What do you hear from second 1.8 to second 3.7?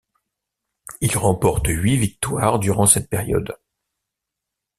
victoires durant cette période.